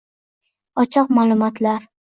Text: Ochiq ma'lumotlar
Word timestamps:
Ochiq 0.85 1.13
ma'lumotlar 1.19 1.91